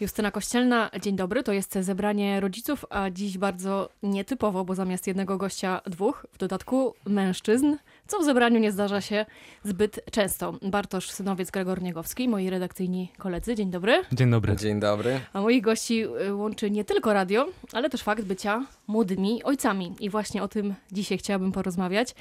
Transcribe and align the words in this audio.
Justyna 0.00 0.30
Kościelna, 0.30 0.90
dzień 1.02 1.16
dobry. 1.16 1.42
To 1.42 1.52
jest 1.52 1.78
zebranie 1.80 2.40
rodziców, 2.40 2.84
a 2.90 3.10
dziś 3.10 3.38
bardzo 3.38 3.88
nietypowo, 4.02 4.64
bo 4.64 4.74
zamiast 4.74 5.06
jednego 5.06 5.36
gościa 5.36 5.80
dwóch, 5.86 6.26
w 6.32 6.38
dodatku 6.38 6.94
mężczyzn, 7.06 7.76
co 8.06 8.18
w 8.18 8.24
zebraniu 8.24 8.60
nie 8.60 8.72
zdarza 8.72 9.00
się 9.00 9.26
zbyt 9.64 10.00
często. 10.10 10.52
Bartosz 10.62 11.10
Synowiec, 11.10 11.50
Gregor 11.50 11.82
Niegowski, 11.82 12.28
moi 12.28 12.50
redakcyjni 12.50 13.12
koledzy, 13.18 13.54
dzień 13.54 13.70
dobry. 13.70 14.02
Dzień 14.12 14.30
dobry. 14.30 14.56
Dzień 14.56 14.80
dobry. 14.80 15.20
A 15.32 15.40
moich 15.40 15.62
gości 15.62 16.04
y, 16.04 16.34
łączy 16.34 16.70
nie 16.70 16.84
tylko 16.84 17.12
radio, 17.12 17.46
ale 17.72 17.90
też 17.90 18.02
fakt 18.02 18.24
bycia 18.24 18.66
młodymi 18.86 19.44
ojcami. 19.44 19.94
I 20.00 20.10
właśnie 20.10 20.42
o 20.42 20.48
tym 20.48 20.74
dzisiaj 20.92 21.18
chciałabym 21.18 21.52
porozmawiać. 21.52 22.14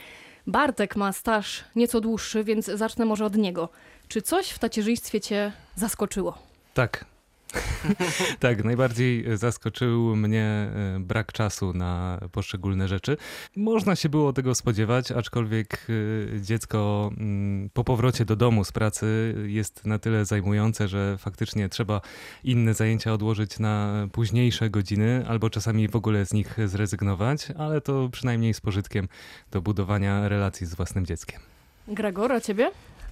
Bartek 0.48 0.96
ma 0.96 1.12
staż 1.12 1.64
nieco 1.76 2.02
dłuższy, 2.02 2.44
więc 2.44 2.66
zacznę 2.66 3.06
może 3.06 3.26
od 3.26 3.36
niego. 3.36 3.70
Czy 4.08 4.22
coś 4.22 4.50
w 4.50 4.60
tacierzyństwie 4.60 5.22
cię 5.22 5.52
zaskoczyło? 5.76 6.38
Tak. 6.74 7.13
tak, 8.40 8.64
najbardziej 8.64 9.38
zaskoczył 9.38 10.16
mnie 10.16 10.44
e, 10.44 11.00
brak 11.00 11.32
czasu 11.32 11.74
na 11.74 12.20
poszczególne 12.32 12.88
rzeczy. 12.88 13.18
Można 13.56 13.96
się 13.96 14.10
było 14.10 14.34
tego 14.34 14.56
spodziewać, 14.56 15.12
aczkolwiek 15.12 15.88
e, 16.38 16.42
dziecko 16.42 17.12
mm, 17.18 17.70
po 17.74 17.84
powrocie 17.84 18.26
do 18.26 18.36
domu 18.36 18.64
z 18.64 18.72
pracy 18.72 19.36
jest 19.48 19.86
na 19.86 20.00
tyle 20.00 20.26
zajmujące, 20.26 20.88
że 20.88 21.18
faktycznie 21.18 21.70
trzeba 21.70 22.02
inne 22.44 22.74
zajęcia 22.74 23.14
odłożyć 23.14 23.60
na 23.60 24.08
późniejsze 24.12 24.70
godziny, 24.70 25.26
albo 25.28 25.50
czasami 25.50 25.88
w 25.88 25.96
ogóle 25.96 26.26
z 26.26 26.34
nich 26.34 26.58
zrezygnować, 26.66 27.48
ale 27.58 27.82
to 27.82 28.10
przynajmniej 28.12 28.54
z 28.54 28.62
pożytkiem 28.62 29.08
do 29.52 29.62
budowania 29.62 30.30
relacji 30.30 30.68
z 30.68 30.76
własnym 30.76 31.06
dzieckiem. 31.06 31.40
Gregor, 31.88 32.32
a 32.32 32.42
ciebie? 32.42 32.72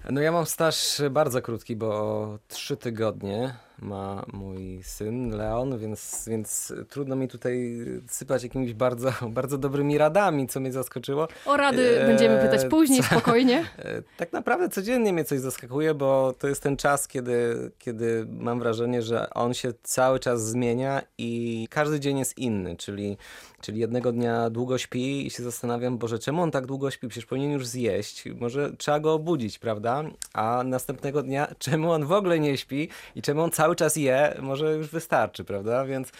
No 0.09 0.21
ja 0.21 0.31
mam 0.31 0.45
staż 0.45 1.01
bardzo 1.11 1.41
krótki, 1.41 1.75
bo 1.75 2.39
trzy 2.47 2.77
tygodnie 2.77 3.55
ma 3.81 4.25
mój 4.33 4.83
syn 4.83 5.29
Leon, 5.29 5.77
więc, 5.77 6.25
więc 6.27 6.73
trudno 6.89 7.15
mi 7.15 7.27
tutaj 7.27 7.77
sypać 8.07 8.43
jakimiś 8.43 8.73
bardzo, 8.73 9.13
bardzo 9.29 9.57
dobrymi 9.57 9.97
radami, 9.97 10.47
co 10.47 10.59
mnie 10.59 10.71
zaskoczyło. 10.71 11.27
O 11.45 11.57
rady 11.57 12.01
będziemy 12.07 12.41
pytać 12.41 12.65
później, 12.69 13.03
spokojnie. 13.11 13.65
E, 13.77 14.01
tak 14.17 14.33
naprawdę 14.33 14.69
codziennie 14.69 15.13
mnie 15.13 15.25
coś 15.25 15.39
zaskakuje, 15.39 15.93
bo 15.93 16.33
to 16.39 16.47
jest 16.47 16.63
ten 16.63 16.77
czas, 16.77 17.07
kiedy, 17.07 17.71
kiedy 17.79 18.25
mam 18.29 18.59
wrażenie, 18.59 19.01
że 19.01 19.29
on 19.29 19.53
się 19.53 19.73
cały 19.83 20.19
czas 20.19 20.49
zmienia 20.49 21.01
i 21.17 21.67
każdy 21.69 21.99
dzień 21.99 22.19
jest 22.19 22.37
inny, 22.37 22.75
czyli, 22.77 23.17
czyli 23.61 23.79
jednego 23.79 24.11
dnia 24.11 24.49
długo 24.49 24.77
śpi 24.77 25.27
i 25.27 25.29
się 25.29 25.43
zastanawiam, 25.43 25.97
Boże, 25.97 26.19
czemu 26.19 26.41
on 26.41 26.51
tak 26.51 26.65
długo 26.65 26.91
śpi? 26.91 27.07
Przecież 27.07 27.25
powinien 27.25 27.51
już 27.51 27.67
zjeść, 27.67 28.23
może 28.39 28.71
trzeba 28.77 28.99
go 28.99 29.13
obudzić, 29.13 29.59
prawda? 29.59 30.03
A 30.33 30.63
następnego 30.65 31.23
dnia, 31.23 31.47
czemu 31.59 31.91
on 31.91 32.05
w 32.05 32.11
ogóle 32.11 32.39
nie 32.39 32.57
śpi 32.57 32.89
i 33.15 33.21
czemu 33.21 33.41
on 33.41 33.51
cały 33.51 33.70
cały 33.71 33.75
czas 33.75 33.95
je, 33.95 34.35
może 34.41 34.73
już 34.73 34.87
wystarczy, 34.87 35.43
prawda? 35.43 35.85
Więc, 35.85 36.11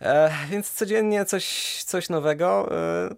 e, 0.00 0.30
więc 0.50 0.70
codziennie 0.70 1.24
coś, 1.24 1.82
coś 1.86 2.08
nowego 2.08 2.68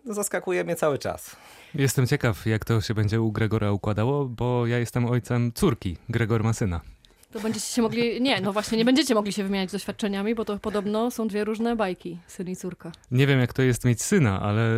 e, 0.06 0.14
zaskakuje 0.14 0.64
mnie 0.64 0.77
cały 0.77 0.98
czas. 0.98 1.36
Jestem 1.75 2.06
ciekaw, 2.06 2.47
jak 2.47 2.64
to 2.64 2.81
się 2.81 2.94
będzie 2.94 3.20
u 3.20 3.33
Gregora 3.33 3.72
układało, 3.72 4.25
bo 4.25 4.67
ja 4.67 4.78
jestem 4.78 5.06
ojcem 5.06 5.53
córki. 5.55 5.97
Gregor 6.09 6.44
ma 6.44 6.53
syna. 6.53 6.81
To 7.37 7.42
będziecie 7.42 7.67
się 7.67 7.83
mogli. 7.83 8.23
Nie, 8.23 8.41
no 8.41 8.53
właśnie, 8.53 8.79
nie 8.79 8.84
będziecie 8.84 9.15
mogli 9.15 9.33
się 9.33 9.45
wymieniać 9.45 9.73
doświadczeniami, 9.73 10.34
bo 10.34 10.45
to 10.45 10.59
podobno 10.59 11.11
są 11.11 11.29
dwie 11.29 11.45
różne 11.45 11.77
bajki, 11.77 12.19
syn 12.27 12.48
i 12.48 12.56
córka. 12.56 12.93
Nie 13.11 13.27
wiem, 13.27 13.41
jak 13.41 13.53
to 13.53 13.62
jest 13.62 13.84
mieć 13.84 14.03
syna, 14.03 14.41
ale 14.41 14.70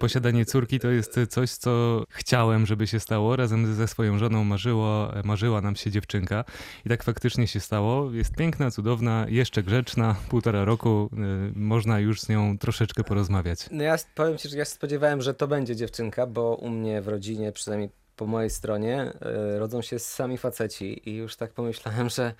posiadanie 0.00 0.44
córki 0.44 0.80
to 0.80 0.88
jest 0.88 1.18
coś, 1.28 1.50
co 1.50 2.04
chciałem, 2.08 2.66
żeby 2.66 2.86
się 2.86 3.00
stało. 3.00 3.36
Razem 3.36 3.74
ze 3.74 3.88
swoją 3.88 4.18
żoną 4.18 4.44
marzyło, 4.44 5.12
marzyła 5.24 5.60
nam 5.60 5.76
się 5.76 5.90
dziewczynka. 5.90 6.44
I 6.84 6.88
tak 6.88 7.04
faktycznie 7.04 7.46
się 7.46 7.60
stało. 7.60 8.12
Jest 8.12 8.34
piękna, 8.34 8.70
cudowna, 8.70 9.26
jeszcze 9.28 9.62
grzeczna, 9.62 10.16
półtora 10.28 10.64
roku. 10.64 11.10
Y, 11.12 11.52
można 11.54 12.00
już 12.00 12.20
z 12.20 12.28
nią 12.28 12.58
troszeczkę 12.58 13.04
porozmawiać. 13.04 13.66
No 13.70 13.82
ja 13.84 13.96
powiem 14.14 14.38
ci, 14.38 14.48
że 14.48 14.56
ja 14.56 14.64
się 14.64 14.70
spodziewałem, 14.70 15.22
że 15.22 15.34
to 15.34 15.48
będzie 15.48 15.76
dziewczynka, 15.76 16.26
bo 16.26 16.54
u 16.54 16.70
mnie 16.70 17.02
w 17.02 17.08
rodzinie 17.08 17.52
przynajmniej 17.52 17.90
po 18.16 18.26
mojej 18.26 18.50
stronie 18.50 19.12
y, 19.54 19.58
rodzą 19.58 19.82
się 19.82 19.98
sami 19.98 20.38
faceci 20.38 21.10
i 21.10 21.16
już 21.16 21.36
tak 21.36 21.52
pomyślałem, 21.52 22.08
że, 22.08 22.34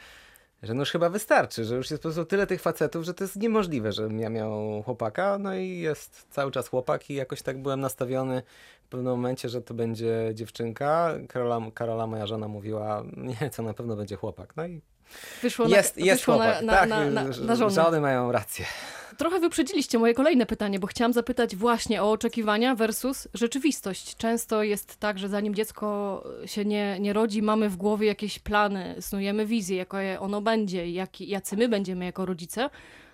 że 0.62 0.74
no 0.74 0.82
już 0.82 0.90
chyba 0.90 1.10
wystarczy, 1.10 1.64
że 1.64 1.76
już 1.76 1.90
jest 1.90 2.02
po 2.02 2.08
prostu 2.08 2.24
tyle 2.24 2.46
tych 2.46 2.60
facetów, 2.60 3.04
że 3.04 3.14
to 3.14 3.24
jest 3.24 3.36
niemożliwe, 3.36 3.92
żebym 3.92 4.20
ja 4.20 4.30
miał 4.30 4.82
chłopaka, 4.82 5.38
no 5.38 5.54
i 5.54 5.78
jest 5.78 6.26
cały 6.30 6.50
czas 6.50 6.68
chłopak 6.68 7.10
i 7.10 7.14
jakoś 7.14 7.42
tak 7.42 7.62
byłem 7.62 7.80
nastawiony 7.80 8.42
w 8.84 8.88
pewnym 8.88 9.12
momencie, 9.12 9.48
że 9.48 9.62
to 9.62 9.74
będzie 9.74 10.30
dziewczynka. 10.34 11.14
Karola, 11.28 11.60
Karola 11.74 12.06
moja 12.06 12.26
żona 12.26 12.48
mówiła, 12.48 13.04
nie, 13.16 13.50
to 13.50 13.62
na 13.62 13.74
pewno 13.74 13.96
będzie 13.96 14.16
chłopak. 14.16 14.56
No 14.56 14.66
i 14.66 14.82
wyszło 15.42 15.66
jest, 15.68 15.96
na, 15.96 16.04
jest 16.04 16.20
wyszło 16.20 16.34
chłopak. 16.34 16.62
Na, 16.62 16.72
tak, 16.72 16.88
na, 16.88 17.10
na, 17.10 17.24
na 17.24 17.70
żony 17.70 18.00
mają 18.00 18.32
rację. 18.32 18.66
Trochę 19.16 19.40
wyprzedziliście 19.40 19.98
moje 19.98 20.14
kolejne 20.14 20.46
pytanie, 20.46 20.78
bo 20.78 20.86
chciałam 20.86 21.12
zapytać 21.12 21.56
właśnie 21.56 22.02
o 22.02 22.10
oczekiwania 22.10 22.74
versus 22.74 23.28
rzeczywistość. 23.34 24.16
Często 24.16 24.62
jest 24.62 24.96
tak, 24.96 25.18
że 25.18 25.28
zanim 25.28 25.54
dziecko 25.54 26.22
się 26.46 26.64
nie, 26.64 27.00
nie 27.00 27.12
rodzi, 27.12 27.42
mamy 27.42 27.68
w 27.68 27.76
głowie 27.76 28.06
jakieś 28.06 28.38
plany, 28.38 28.96
snujemy 29.00 29.46
wizję, 29.46 29.76
jakie 29.76 30.20
ono 30.20 30.40
będzie, 30.40 30.90
jak, 30.90 31.20
jacy 31.20 31.56
my 31.56 31.68
będziemy 31.68 32.04
jako 32.04 32.26
rodzice, 32.26 32.70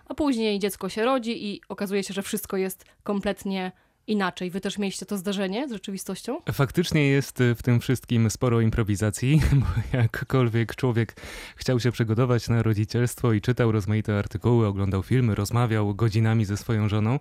a 0.07 0.15
później 0.15 0.59
dziecko 0.59 0.89
się 0.89 1.05
rodzi 1.05 1.47
i 1.47 1.61
okazuje 1.69 2.03
się, 2.03 2.15
że 2.15 2.23
wszystko 2.23 2.57
jest 2.57 2.85
kompletnie 3.03 3.73
inaczej. 4.07 4.51
Wy 4.51 4.61
też 4.61 4.79
mieliście 4.79 5.07
to 5.07 5.17
zdarzenie 5.17 5.69
z 5.69 5.73
rzeczywistością? 5.73 6.39
Faktycznie 6.53 7.09
jest 7.09 7.41
y, 7.41 7.55
w 7.55 7.63
tym 7.63 7.81
wszystkim 7.81 8.31
sporo 8.31 8.61
improwizacji, 8.61 9.41
bo 9.61 9.99
jakkolwiek 9.99 10.77
człowiek 10.77 11.17
chciał 11.57 11.81
się 11.81 11.93
przygotować 11.93 12.49
na 12.49 12.63
rodzicielstwo 12.63 13.33
i 13.33 13.41
czytał 13.41 13.73
rozmaite 13.73 14.19
artykuły, 14.19 14.67
oglądał 14.67 15.03
filmy, 15.03 15.35
rozmawiał 15.35 15.95
godzinami 15.95 16.45
ze 16.45 16.57
swoją 16.57 16.89
żoną, 16.89 17.19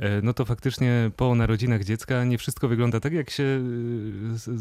e, 0.00 0.22
no 0.22 0.32
to 0.32 0.44
faktycznie 0.44 1.10
po 1.16 1.34
narodzinach 1.34 1.84
dziecka 1.84 2.24
nie 2.24 2.38
wszystko 2.38 2.68
wygląda 2.68 3.00
tak, 3.00 3.12
jak 3.12 3.30
się 3.30 3.62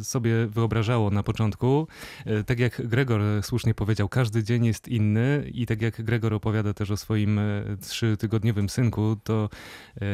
y, 0.02 0.04
sobie 0.04 0.48
wyobrażało 0.48 1.12
na 1.12 1.24
początku. 1.24 1.88
E, 2.26 2.44
tak 2.44 2.60
jak 2.60 2.88
Gregor 2.88 3.22
słusznie 3.42 3.74
powiedział, 3.74 4.10
każdy 4.10 4.44
dzień 4.44 4.66
jest 4.66 4.88
inny 4.88 5.52
i 5.54 5.66
tak 5.66 5.82
jak 5.82 6.02
Gregor 6.02 6.34
opowiada 6.34 6.74
też 6.74 6.92
o 6.92 6.98
swoim 6.98 7.40
e, 7.40 7.64
trzytygodniowym 7.82 8.70
synku, 8.70 9.18
to 9.24 9.50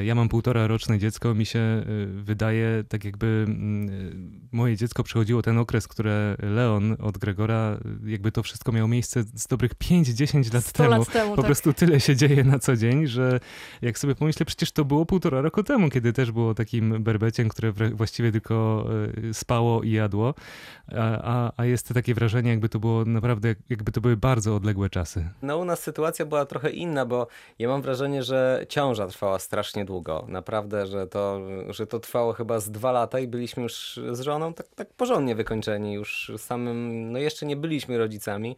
ja 0.03 0.15
mam 0.15 0.29
półtora 0.29 0.67
roczne 0.67 0.99
dziecko, 0.99 1.35
mi 1.35 1.45
się 1.49 1.59
y, 1.59 2.07
wydaje, 2.23 2.83
tak 2.89 3.03
jakby 3.03 3.45
mm, 3.47 3.89
y, 3.89 4.47
moje 4.51 4.77
dziecko 4.77 5.03
przechodziło 5.03 5.41
ten 5.41 5.57
okres, 5.57 5.87
które 5.87 6.35
Leon 6.39 6.95
od 6.99 7.17
Gregora, 7.17 7.77
y, 8.05 8.11
jakby 8.11 8.31
to 8.31 8.43
wszystko 8.43 8.71
miało 8.71 8.87
miejsce 8.87 9.23
z 9.23 9.47
dobrych 9.47 9.75
5-10 9.75 10.53
lat 10.53 10.71
temu. 10.71 10.89
Lat 10.89 11.11
temu. 11.11 11.29
Po 11.29 11.41
tak. 11.41 11.45
prostu 11.45 11.73
tyle 11.73 11.99
się 11.99 12.15
dzieje 12.15 12.43
na 12.43 12.59
co 12.59 12.75
dzień, 12.75 13.07
że 13.07 13.39
jak 13.81 13.99
sobie 13.99 14.15
pomyślę, 14.15 14.45
przecież 14.45 14.71
to 14.71 14.85
było 14.85 15.05
półtora 15.05 15.41
roku 15.41 15.63
temu, 15.63 15.89
kiedy 15.89 16.13
też 16.13 16.31
było 16.31 16.53
takim 16.53 17.03
berbeciem, 17.03 17.49
które 17.49 17.71
właściwie 17.71 18.31
tylko 18.31 18.85
spało 19.33 19.83
i 19.83 19.91
jadło, 19.91 20.33
a, 20.97 21.21
a, 21.21 21.51
a 21.57 21.65
jest 21.65 21.93
takie 21.93 22.13
wrażenie, 22.13 22.49
jakby 22.49 22.69
to 22.69 22.79
było 22.79 23.05
naprawdę, 23.05 23.55
jakby 23.69 23.91
to 23.91 24.01
były 24.01 24.17
bardzo 24.17 24.55
odległe 24.55 24.89
czasy. 24.89 25.29
No 25.41 25.57
u 25.57 25.65
nas 25.65 25.83
sytuacja 25.83 26.25
była 26.25 26.45
trochę 26.45 26.69
inna, 26.69 27.05
bo 27.05 27.27
ja 27.59 27.67
mam 27.67 27.81
wrażenie, 27.81 28.23
że 28.23 28.65
ciąża 28.69 29.07
trwała 29.07 29.39
strasznie 29.39 29.85
długo. 29.85 30.25
Naprawdę, 30.27 30.87
że 30.87 31.07
to 31.07 31.38
że 31.69 31.87
to 31.87 31.99
trwało 31.99 32.33
chyba 32.33 32.59
z 32.59 32.71
dwa 32.71 32.91
lata 32.91 33.19
i 33.19 33.27
byliśmy 33.27 33.63
już 33.63 33.99
z 34.11 34.19
żoną 34.19 34.53
tak, 34.53 34.67
tak 34.67 34.93
porządnie 34.93 35.35
wykończeni. 35.35 35.93
Już 35.93 36.31
samym, 36.37 37.11
no 37.11 37.19
jeszcze 37.19 37.45
nie 37.45 37.55
byliśmy 37.55 37.97
rodzicami, 37.97 38.55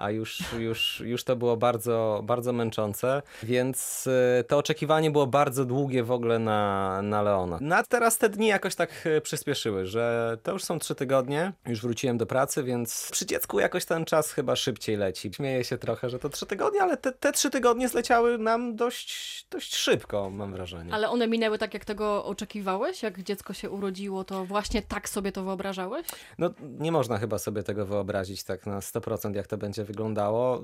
a 0.00 0.10
już, 0.10 0.52
już, 0.58 1.02
już 1.06 1.24
to 1.24 1.36
było 1.36 1.56
bardzo, 1.56 2.20
bardzo 2.24 2.52
męczące, 2.52 3.22
więc 3.42 4.08
e, 4.38 4.44
to 4.44 4.58
oczekiwanie 4.58 5.10
było 5.10 5.26
bardzo 5.26 5.64
długie 5.64 6.02
w 6.02 6.10
ogóle 6.10 6.38
na, 6.38 7.02
na 7.02 7.22
Leona. 7.22 7.58
No 7.60 7.76
a 7.76 7.82
teraz 7.82 8.18
te 8.18 8.28
dni 8.28 8.46
jakoś 8.46 8.74
tak 8.74 8.90
e, 9.04 9.20
przyspieszyły, 9.20 9.86
że 9.86 10.36
to 10.42 10.52
już 10.52 10.64
są 10.64 10.78
trzy 10.78 10.94
tygodnie, 10.94 11.52
już 11.66 11.82
wróciłem 11.82 12.18
do 12.18 12.26
pracy, 12.26 12.62
więc 12.62 13.08
przy 13.12 13.26
dziecku 13.26 13.60
jakoś 13.60 13.84
ten 13.84 14.04
czas 14.04 14.32
chyba 14.32 14.56
szybciej 14.56 14.96
leci. 14.96 15.30
Śmieję 15.34 15.64
się 15.64 15.78
trochę, 15.78 16.10
że 16.10 16.18
to 16.18 16.28
trzy 16.28 16.46
tygodnie, 16.46 16.82
ale 16.82 16.96
te, 16.96 17.12
te 17.12 17.32
trzy 17.32 17.50
tygodnie 17.50 17.88
zleciały 17.88 18.38
nam 18.38 18.76
dość, 18.76 19.46
dość 19.50 19.76
szybko, 19.76 20.30
mam 20.30 20.52
wrażenie. 20.52 20.94
Ale 20.94 21.08
one 21.08 21.28
minęły 21.28 21.58
tak, 21.58 21.74
jak 21.74 21.84
tego 21.84 22.24
oczekiwałeś? 22.24 23.02
Jak 23.02 23.22
dziecko 23.22 23.52
się 23.52 23.70
urodziło, 23.70 24.24
to 24.24 24.44
właśnie 24.44 24.82
tak 24.82 25.08
sobie 25.08 25.32
to 25.32 25.44
wyobrażałeś? 25.44 26.06
No 26.38 26.50
nie 26.60 26.92
można 26.92 27.18
chyba 27.18 27.38
sobie 27.38 27.62
tego 27.62 27.86
wyobrazić 27.86 28.44
tak 28.44 28.66
na 28.66 28.80
100% 28.80 29.34
jak 29.34 29.46
to 29.46 29.56
będzie 29.56 29.84
wyglądało. 29.90 30.62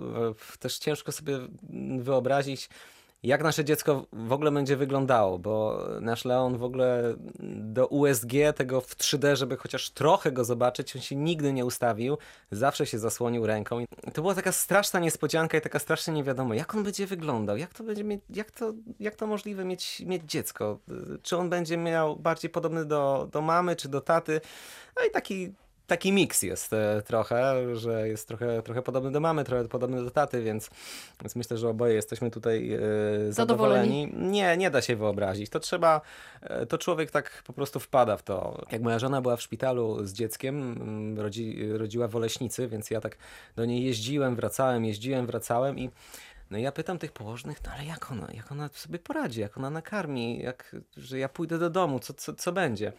Też 0.58 0.78
ciężko 0.78 1.12
sobie 1.12 1.38
wyobrazić, 1.98 2.68
jak 3.22 3.42
nasze 3.42 3.64
dziecko 3.64 4.06
w 4.12 4.32
ogóle 4.32 4.50
będzie 4.50 4.76
wyglądało, 4.76 5.38
bo 5.38 5.84
nasz 6.00 6.24
Leon 6.24 6.58
w 6.58 6.62
ogóle 6.62 7.14
do 7.58 7.86
USG, 7.86 8.30
tego 8.56 8.80
w 8.80 8.96
3D, 8.96 9.36
żeby 9.36 9.56
chociaż 9.56 9.90
trochę 9.90 10.32
go 10.32 10.44
zobaczyć, 10.44 10.96
on 10.96 11.02
się 11.02 11.16
nigdy 11.16 11.52
nie 11.52 11.64
ustawił, 11.64 12.18
zawsze 12.50 12.86
się 12.86 12.98
zasłonił 12.98 13.46
ręką. 13.46 13.80
I 13.80 13.86
to 14.12 14.22
była 14.22 14.34
taka 14.34 14.52
straszna 14.52 15.00
niespodzianka 15.00 15.58
i 15.58 15.60
taka 15.60 15.78
strasznie 15.78 16.14
nie 16.14 16.24
wiadomo, 16.24 16.54
jak 16.54 16.74
on 16.74 16.84
będzie 16.84 17.06
wyglądał, 17.06 17.56
jak 17.56 17.74
to 17.74 17.84
będzie 17.84 18.04
mieć, 18.04 18.20
jak 18.30 18.50
to, 18.50 18.72
jak 19.00 19.14
to 19.14 19.26
możliwe 19.26 19.64
mieć, 19.64 20.00
mieć 20.00 20.22
dziecko, 20.26 20.78
czy 21.22 21.36
on 21.36 21.50
będzie 21.50 21.76
miał 21.76 22.16
bardziej 22.16 22.50
podobny 22.50 22.84
do, 22.84 23.28
do 23.32 23.40
mamy, 23.40 23.76
czy 23.76 23.88
do 23.88 24.00
taty. 24.00 24.40
No 24.96 25.04
i 25.04 25.10
taki 25.10 25.52
taki 25.86 26.12
miks 26.12 26.42
jest 26.42 26.72
e, 26.72 27.02
trochę, 27.06 27.76
że 27.76 28.08
jest 28.08 28.28
trochę, 28.28 28.62
trochę 28.62 28.82
podobny 28.82 29.10
do 29.10 29.20
mamy, 29.20 29.44
trochę 29.44 29.68
podobny 29.68 30.04
do 30.04 30.10
taty, 30.10 30.42
więc, 30.42 30.70
więc 31.22 31.36
myślę, 31.36 31.58
że 31.58 31.68
oboje 31.68 31.94
jesteśmy 31.94 32.30
tutaj 32.30 32.72
e, 32.72 32.80
zadowoleni. 33.28 34.12
Nie, 34.16 34.56
nie 34.56 34.70
da 34.70 34.82
się 34.82 34.96
wyobrazić. 34.96 35.50
To 35.50 35.60
trzeba, 35.60 36.00
e, 36.42 36.66
to 36.66 36.78
człowiek 36.78 37.10
tak 37.10 37.42
po 37.46 37.52
prostu 37.52 37.80
wpada 37.80 38.16
w 38.16 38.22
to. 38.22 38.62
Jak 38.72 38.82
moja 38.82 38.98
żona 38.98 39.20
była 39.20 39.36
w 39.36 39.42
szpitalu 39.42 40.04
z 40.04 40.12
dzieckiem, 40.12 40.72
mm, 40.72 41.20
rodzi, 41.20 41.68
rodziła 41.72 42.08
w 42.08 42.16
Oleśnicy, 42.16 42.68
więc 42.68 42.90
ja 42.90 43.00
tak 43.00 43.16
do 43.56 43.64
niej 43.64 43.84
jeździłem, 43.84 44.36
wracałem, 44.36 44.84
jeździłem, 44.84 45.26
wracałem 45.26 45.78
i 45.78 45.90
no 46.50 46.58
i 46.58 46.62
ja 46.62 46.72
pytam 46.72 46.98
tych 46.98 47.12
położnych, 47.12 47.64
no 47.64 47.70
ale 47.72 47.84
jak 47.84 48.12
ona, 48.12 48.28
jak 48.34 48.52
ona 48.52 48.68
sobie 48.68 48.98
poradzi, 48.98 49.40
jak 49.40 49.58
ona 49.58 49.70
nakarmi, 49.70 50.42
jak, 50.42 50.76
że 50.96 51.18
ja 51.18 51.28
pójdę 51.28 51.58
do 51.58 51.70
domu, 51.70 51.98
co, 51.98 52.14
co, 52.14 52.34
co 52.34 52.52
będzie? 52.52 52.92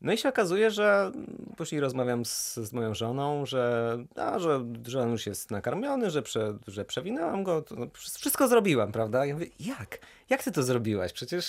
No 0.00 0.12
i 0.12 0.18
się 0.18 0.28
okazuje, 0.28 0.70
że 0.70 1.12
później 1.56 1.80
rozmawiam 1.80 2.24
z, 2.24 2.54
z 2.54 2.72
moją 2.72 2.94
żoną, 2.94 3.46
że, 3.46 3.96
a, 4.16 4.38
że, 4.38 4.64
że 4.86 5.02
on 5.02 5.10
już 5.10 5.26
jest 5.26 5.50
nakarmiony, 5.50 6.10
że, 6.10 6.22
prze, 6.22 6.58
że 6.66 6.84
przewinęłam 6.84 7.44
go, 7.44 7.62
to, 7.62 7.74
no, 7.74 7.86
wszystko 7.94 8.48
zrobiłam, 8.48 8.92
prawda? 8.92 9.26
Ja 9.26 9.34
mówię, 9.34 9.46
jak? 9.60 9.98
Jak 10.30 10.42
ty 10.42 10.52
to 10.52 10.62
zrobiłaś? 10.62 11.12
Przecież... 11.12 11.46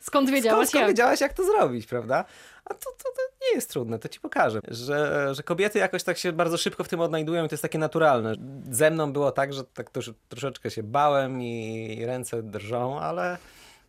Skąd 0.00 0.30
wiedziałaś 0.30 0.56
skąd, 0.56 0.68
skąd 0.68 0.80
jak? 0.80 0.90
wiedziałaś, 0.90 1.20
jak 1.20 1.32
to 1.32 1.44
zrobić, 1.44 1.86
prawda? 1.86 2.24
A 2.64 2.74
to, 2.74 2.90
to, 2.90 3.04
to 3.04 3.22
nie 3.42 3.54
jest 3.54 3.70
trudne, 3.70 3.98
to 3.98 4.08
ci 4.08 4.20
pokażę. 4.20 4.60
Że, 4.68 5.28
że 5.34 5.42
kobiety 5.42 5.78
jakoś 5.78 6.02
tak 6.02 6.18
się 6.18 6.32
bardzo 6.32 6.56
szybko 6.56 6.84
w 6.84 6.88
tym 6.88 7.00
odnajdują 7.00 7.44
i 7.44 7.48
to 7.48 7.54
jest 7.54 7.62
takie 7.62 7.78
naturalne. 7.78 8.34
Ze 8.70 8.90
mną 8.90 9.12
było 9.12 9.32
tak, 9.32 9.52
że 9.52 9.64
tak 9.64 9.90
trosz, 9.90 10.10
troszeczkę 10.28 10.70
się 10.70 10.82
bałem 10.82 11.42
i 11.42 12.02
ręce 12.06 12.42
drżą, 12.42 13.00
ale, 13.00 13.38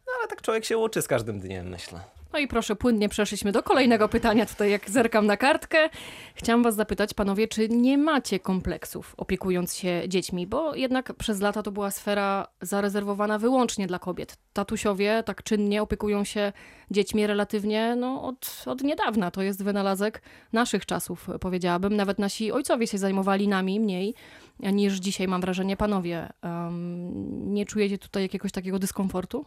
no, 0.08 0.14
ale 0.20 0.28
tak 0.28 0.42
człowiek 0.42 0.66
się 0.66 0.78
uczy 0.78 1.02
z 1.02 1.08
każdym 1.08 1.40
dniem, 1.40 1.70
myślę. 1.70 2.00
No 2.34 2.40
i 2.40 2.48
proszę, 2.48 2.76
płynnie 2.76 3.10
przeszliśmy 3.10 3.52
do 3.52 3.64
kolejnego 3.64 4.10
pytania. 4.10 4.46
Tutaj 4.46 4.72
jak 4.72 4.90
zerkam 4.90 5.26
na 5.26 5.38
kartkę, 5.38 5.90
chciałam 6.36 6.64
was 6.64 6.76
zapytać, 6.76 7.14
panowie, 7.14 7.48
czy 7.48 7.70
nie 7.70 7.98
macie 7.98 8.40
kompleksów 8.40 9.16
opiekując 9.18 9.76
się 9.76 10.02
dziećmi? 10.08 10.48
Bo 10.48 10.76
jednak 10.76 11.14
przez 11.14 11.42
lata 11.42 11.64
to 11.64 11.72
była 11.72 11.92
sfera 11.92 12.48
zarezerwowana 12.62 13.40
wyłącznie 13.40 13.88
dla 13.88 14.00
kobiet. 14.00 14.38
Tatusiowie 14.54 15.24
tak 15.26 15.44
czynnie 15.44 15.82
opiekują 15.82 16.24
się 16.24 16.54
dziećmi 16.92 17.28
relatywnie 17.28 17.96
no, 17.96 18.24
od, 18.24 18.64
od 18.66 18.84
niedawna. 18.84 19.32
To 19.32 19.42
jest 19.42 19.64
wynalazek 19.64 20.22
naszych 20.54 20.86
czasów, 20.86 21.28
powiedziałabym. 21.42 21.96
Nawet 21.96 22.20
nasi 22.20 22.52
ojcowie 22.52 22.88
się 22.88 22.98
zajmowali 22.98 23.48
nami 23.48 23.80
mniej 23.80 24.16
niż 24.60 24.94
dzisiaj, 24.94 25.28
mam 25.28 25.42
wrażenie, 25.42 25.78
panowie. 25.78 26.30
Um, 26.44 27.54
nie 27.54 27.66
czujecie 27.66 27.98
tutaj 27.98 28.24
jakiegoś 28.24 28.52
takiego 28.52 28.80
dyskomfortu? 28.80 29.46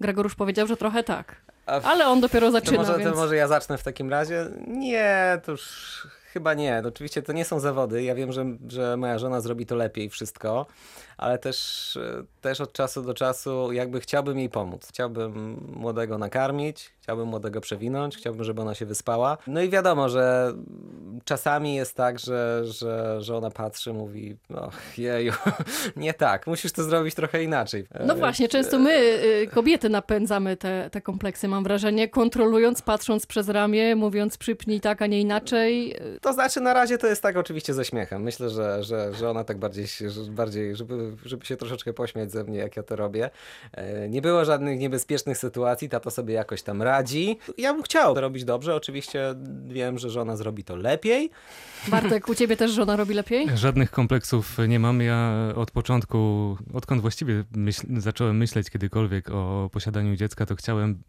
Gregor 0.00 0.26
już 0.26 0.34
powiedział, 0.34 0.66
że 0.66 0.76
trochę 0.76 1.02
tak. 1.02 1.55
Ale 1.66 2.06
on 2.06 2.20
dopiero 2.20 2.50
zaczyna. 2.50 2.76
To 2.76 2.82
może, 2.82 2.98
więc... 2.98 3.10
to 3.10 3.16
może 3.16 3.36
ja 3.36 3.48
zacznę 3.48 3.78
w 3.78 3.82
takim 3.82 4.10
razie. 4.10 4.46
Nie, 4.66 5.40
to 5.44 5.52
już 5.52 6.06
chyba 6.32 6.54
nie. 6.54 6.82
Oczywiście 6.88 7.22
to 7.22 7.32
nie 7.32 7.44
są 7.44 7.60
zawody. 7.60 8.02
Ja 8.02 8.14
wiem, 8.14 8.32
że, 8.32 8.44
że 8.68 8.96
moja 8.96 9.18
żona 9.18 9.40
zrobi 9.40 9.66
to 9.66 9.76
lepiej 9.76 10.10
wszystko, 10.10 10.66
ale 11.16 11.38
też, 11.38 11.98
też 12.40 12.60
od 12.60 12.72
czasu 12.72 13.02
do 13.02 13.14
czasu 13.14 13.72
jakby 13.72 14.00
chciałbym 14.00 14.38
jej 14.38 14.50
pomóc. 14.50 14.86
Chciałbym 14.88 15.60
młodego 15.76 16.18
nakarmić, 16.18 16.90
chciałbym 17.02 17.28
młodego 17.28 17.60
przewinąć, 17.60 18.16
chciałbym, 18.16 18.44
żeby 18.44 18.62
ona 18.62 18.74
się 18.74 18.86
wyspała. 18.86 19.38
No 19.46 19.62
i 19.62 19.68
wiadomo, 19.68 20.08
że 20.08 20.52
czasami 21.24 21.74
jest 21.74 21.94
tak, 21.94 22.18
że, 22.18 22.62
że, 22.64 23.22
że 23.22 23.36
ona 23.36 23.50
patrzy, 23.50 23.92
mówi, 23.92 24.36
no 24.50 24.70
jeju, 24.98 25.32
nie 25.96 26.14
tak, 26.14 26.46
musisz 26.46 26.72
to 26.72 26.82
zrobić 26.82 27.14
trochę 27.14 27.42
inaczej. 27.42 27.86
No 28.06 28.14
właśnie, 28.16 28.48
często 28.48 28.78
my, 28.78 28.90
y, 29.42 29.46
kobiety, 29.54 29.88
napędzamy 29.88 30.56
te, 30.56 30.90
te 30.92 31.00
kompleksy, 31.00 31.48
mam 31.48 31.64
wrażenie, 31.64 32.08
kontrolując, 32.08 32.82
patrząc 32.82 33.26
przez 33.26 33.48
ramię, 33.48 33.96
mówiąc 33.96 34.38
przypnij 34.38 34.80
tak, 34.80 35.02
a 35.02 35.06
nie 35.06 35.20
inaczej. 35.20 35.96
To 36.20 36.32
znaczy 36.32 36.60
na 36.60 36.74
razie 36.74 36.98
to 36.98 37.06
jest 37.06 37.22
tak 37.22 37.36
oczywiście 37.36 37.74
ze 37.74 37.84
śmiechem. 37.84 38.22
Myślę, 38.22 38.50
że, 38.50 38.82
że, 38.84 39.14
że 39.14 39.30
ona 39.30 39.44
tak 39.44 39.58
bardziej, 39.58 39.86
bardziej 40.30 40.76
żeby, 40.76 41.05
żeby 41.24 41.46
się 41.46 41.56
troszeczkę 41.56 41.92
pośmiać 41.92 42.32
ze 42.32 42.44
mnie, 42.44 42.58
jak 42.58 42.76
ja 42.76 42.82
to 42.82 42.96
robię. 42.96 43.30
E, 43.72 44.08
nie 44.08 44.22
było 44.22 44.44
żadnych 44.44 44.78
niebezpiecznych 44.78 45.38
sytuacji, 45.38 45.88
tato 45.88 46.10
sobie 46.10 46.34
jakoś 46.34 46.62
tam 46.62 46.82
radzi. 46.82 47.38
Ja 47.58 47.74
bym 47.74 47.82
chciał 47.82 48.14
to 48.14 48.20
robić 48.20 48.44
dobrze, 48.44 48.74
oczywiście 48.74 49.34
wiem, 49.66 49.98
że 49.98 50.10
żona 50.10 50.36
zrobi 50.36 50.64
to 50.64 50.76
lepiej. 50.76 51.30
Bartek, 51.88 52.28
u 52.28 52.34
ciebie 52.34 52.56
też 52.56 52.70
żona 52.70 52.96
robi 52.96 53.14
lepiej? 53.14 53.46
Żadnych 53.54 53.90
kompleksów 53.90 54.58
nie 54.68 54.78
mam. 54.78 55.00
Ja 55.02 55.32
od 55.54 55.70
początku, 55.70 56.56
odkąd 56.74 57.02
właściwie 57.02 57.44
myśl, 57.56 57.86
zacząłem 57.96 58.36
myśleć 58.36 58.70
kiedykolwiek 58.70 59.30
o 59.30 59.70
posiadaniu 59.72 60.16
dziecka, 60.16 60.46
to 60.46 60.56
chciałem 60.56 61.02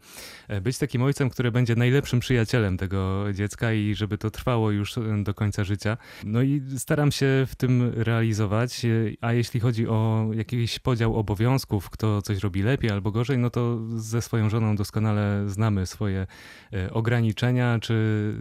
e, 0.48 0.60
być 0.60 0.78
takim 0.78 1.02
ojcem, 1.02 1.30
który 1.30 1.52
będzie 1.52 1.74
najlepszym 1.76 2.20
przyjacielem 2.20 2.76
tego 2.76 3.24
dziecka 3.32 3.72
i 3.72 3.94
żeby 3.94 4.18
to 4.18 4.30
trwało 4.30 4.70
już 4.70 4.94
do 5.22 5.34
końca 5.34 5.64
życia. 5.64 5.96
No 6.24 6.42
i 6.42 6.62
staram 6.78 7.12
się 7.12 7.26
w 7.48 7.56
tym 7.56 7.92
realizować, 7.96 8.86
a 9.20 9.32
jeśli 9.32 9.60
chodzi 9.60 9.87
o 9.88 10.26
jakiś 10.34 10.78
podział 10.78 11.16
obowiązków, 11.16 11.90
kto 11.90 12.22
coś 12.22 12.38
robi 12.38 12.62
lepiej 12.62 12.90
albo 12.90 13.10
gorzej, 13.10 13.38
no 13.38 13.50
to 13.50 13.78
ze 13.96 14.22
swoją 14.22 14.50
żoną 14.50 14.76
doskonale 14.76 15.44
znamy 15.46 15.86
swoje 15.86 16.26
e, 16.72 16.92
ograniczenia, 16.92 17.78
czy 17.78 18.34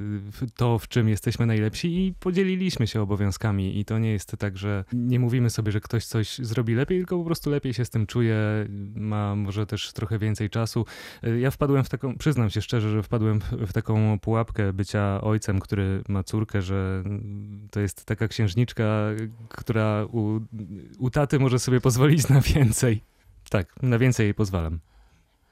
to, 0.55 0.79
w 0.79 0.87
czym 0.87 1.09
jesteśmy 1.09 1.45
najlepsi 1.45 2.05
i 2.05 2.13
podzieliliśmy 2.13 2.87
się 2.87 3.01
obowiązkami 3.01 3.79
i 3.79 3.85
to 3.85 3.99
nie 3.99 4.11
jest 4.11 4.31
tak, 4.39 4.57
że 4.57 4.83
nie 4.93 5.19
mówimy 5.19 5.49
sobie, 5.49 5.71
że 5.71 5.81
ktoś 5.81 6.05
coś 6.05 6.37
zrobi 6.37 6.75
lepiej, 6.75 6.97
tylko 6.97 7.17
po 7.17 7.25
prostu 7.25 7.49
lepiej 7.49 7.73
się 7.73 7.85
z 7.85 7.89
tym 7.89 8.07
czuje, 8.07 8.37
ma 8.95 9.35
może 9.35 9.65
też 9.65 9.93
trochę 9.93 10.19
więcej 10.19 10.49
czasu. 10.49 10.85
E, 11.23 11.39
ja 11.39 11.51
wpadłem 11.51 11.83
w 11.83 11.89
taką, 11.89 12.17
przyznam 12.17 12.49
się 12.49 12.61
szczerze, 12.61 12.91
że 12.91 13.03
wpadłem 13.03 13.39
w 13.67 13.73
taką 13.73 14.19
pułapkę 14.19 14.73
bycia 14.73 15.21
ojcem, 15.21 15.59
który 15.59 16.01
ma 16.07 16.23
córkę, 16.23 16.61
że 16.61 17.03
to 17.71 17.79
jest 17.79 18.05
taka 18.05 18.27
księżniczka, 18.27 19.07
która 19.49 20.05
u, 20.05 20.39
u 20.99 21.09
taty 21.09 21.36
może 21.39 21.59
sobie 21.59 21.81
pozwolić 21.81 22.29
na 22.29 22.41
więcej. 22.41 23.01
Tak, 23.49 23.83
na 23.83 23.99
więcej 23.99 24.23
jej 24.25 24.33
pozwalam. 24.33 24.79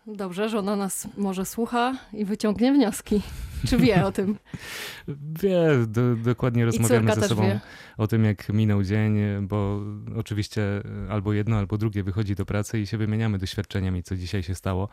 Dobrze, 0.08 0.50
że 0.50 0.60
ona 0.60 0.76
nas 0.76 1.08
może 1.18 1.46
słucha 1.46 1.98
i 2.14 2.26
wyciągnie 2.26 2.74
wnioski. 2.74 3.22
Czy 3.67 3.77
wie 3.77 4.06
o 4.06 4.12
tym? 4.12 4.38
Wie, 5.41 5.67
do, 5.88 6.15
dokładnie 6.15 6.65
rozmawiamy 6.65 7.15
ze 7.15 7.27
sobą 7.27 7.41
wie. 7.41 7.59
o 7.97 8.07
tym, 8.07 8.23
jak 8.23 8.50
minął 8.50 8.83
dzień, 8.83 9.17
bo 9.41 9.81
oczywiście 10.15 10.62
albo 11.09 11.33
jedno, 11.33 11.57
albo 11.57 11.77
drugie 11.77 12.03
wychodzi 12.03 12.35
do 12.35 12.45
pracy 12.45 12.79
i 12.79 12.88
się 12.88 12.97
wymieniamy 12.97 13.38
doświadczeniami, 13.38 14.03
co 14.03 14.15
dzisiaj 14.15 14.44
się 14.44 14.56
stało, 14.56 14.89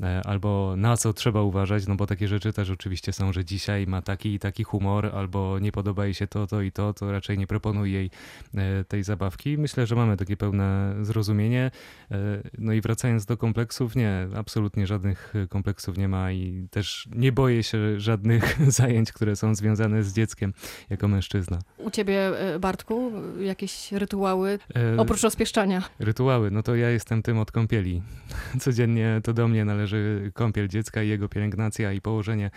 e, 0.00 0.22
albo 0.24 0.74
na 0.76 0.96
co 0.96 1.12
trzeba 1.12 1.42
uważać, 1.42 1.86
no 1.86 1.94
bo 1.94 2.06
takie 2.06 2.28
rzeczy 2.28 2.52
też 2.52 2.70
oczywiście 2.70 3.12
są, 3.12 3.32
że 3.32 3.44
dzisiaj 3.44 3.86
ma 3.86 4.02
taki 4.02 4.34
i 4.34 4.38
taki 4.38 4.64
humor, 4.64 5.10
albo 5.14 5.58
nie 5.58 5.72
podoba 5.72 6.04
jej 6.04 6.14
się 6.14 6.26
to, 6.26 6.46
to 6.46 6.62
i 6.62 6.72
to, 6.72 6.94
to 6.94 7.12
raczej 7.12 7.38
nie 7.38 7.46
proponuj 7.46 7.92
jej 7.92 8.10
e, 8.54 8.84
tej 8.84 9.02
zabawki. 9.02 9.58
Myślę, 9.58 9.86
że 9.86 9.96
mamy 9.96 10.16
takie 10.16 10.36
pełne 10.36 10.94
zrozumienie. 11.00 11.70
E, 12.10 12.16
no 12.58 12.72
i 12.72 12.80
wracając 12.80 13.26
do 13.26 13.36
kompleksów, 13.36 13.96
nie, 13.96 14.28
absolutnie 14.36 14.86
żadnych 14.86 15.34
kompleksów 15.48 15.98
nie 15.98 16.08
ma 16.08 16.32
i 16.32 16.68
też 16.70 17.08
nie 17.14 17.32
boję 17.32 17.62
się, 17.62 18.00
że 18.00 18.11
żadnych 18.12 18.56
zajęć, 18.80 19.12
które 19.12 19.36
są 19.36 19.54
związane 19.54 20.02
z 20.02 20.12
dzieckiem 20.12 20.52
jako 20.90 21.08
mężczyzna. 21.08 21.58
U 21.78 21.90
ciebie, 21.90 22.38
e, 22.54 22.58
Bartku, 22.58 23.12
jakieś 23.40 23.92
rytuały 23.92 24.58
e, 24.76 24.96
oprócz 24.96 25.22
rozpieszczania? 25.22 25.82
Rytuały, 25.98 26.50
no 26.50 26.62
to 26.62 26.74
ja 26.74 26.90
jestem 26.90 27.22
tym 27.22 27.38
od 27.38 27.52
kąpieli. 27.52 28.02
Codziennie 28.60 29.20
to 29.24 29.32
do 29.32 29.48
mnie 29.48 29.64
należy 29.64 30.30
kąpiel 30.34 30.68
dziecka 30.68 31.02
i 31.02 31.08
jego 31.08 31.28
pielęgnacja 31.28 31.92
i 31.92 32.00
położenie 32.00 32.50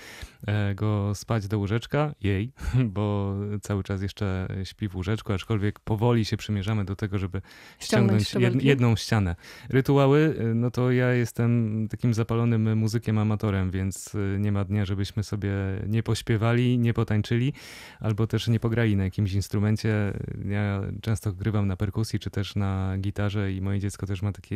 e, 0.47 0.75
go 0.75 1.15
spać 1.15 1.47
do 1.47 1.57
łóżeczka, 1.59 2.13
jej, 2.21 2.51
bo 2.95 3.35
cały 3.62 3.83
czas 3.83 4.01
jeszcze 4.01 4.47
śpi 4.63 4.88
w 4.88 4.95
łóżeczku, 4.95 5.33
aczkolwiek 5.33 5.79
powoli 5.79 6.25
się 6.25 6.38
przymierzamy 6.38 6.85
do 6.85 6.95
tego, 6.95 7.17
żeby 7.17 7.41
ściągnąć, 7.79 8.27
ściągnąć 8.27 8.55
jed, 8.55 8.63
jedną 8.63 8.95
ścianę. 8.95 9.35
Rytuały, 9.69 10.35
no 10.55 10.71
to 10.71 10.91
ja 10.91 11.13
jestem 11.13 11.88
takim 11.91 12.13
zapalonym 12.13 12.77
muzykiem 12.77 13.17
amatorem, 13.17 13.71
więc 13.71 14.13
nie 14.39 14.51
ma 14.51 14.65
dnia, 14.65 14.85
żebyśmy 14.85 15.24
sobie 15.24 15.45
sobie 15.46 15.88
nie 15.88 16.04
pośpiewali, 16.04 16.78
nie 16.78 16.94
potańczyli, 16.94 17.54
albo 18.00 18.28
też 18.28 18.48
nie 18.48 18.60
pograli 18.60 18.96
na 18.96 19.04
jakimś 19.04 19.34
instrumencie. 19.34 20.14
Ja 20.50 20.82
często 21.02 21.34
grywam 21.34 21.68
na 21.68 21.75
perkusji, 21.75 22.20
czy 22.20 22.30
też 22.30 22.56
na 22.56 22.98
gitarze 22.98 23.52
i 23.52 23.62
moje 23.62 23.80
dziecko 23.80 24.06
też 24.06 24.22
ma 24.22 24.32
takie 24.32 24.56